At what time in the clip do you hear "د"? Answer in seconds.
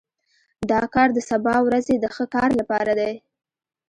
1.13-1.19, 1.99-2.05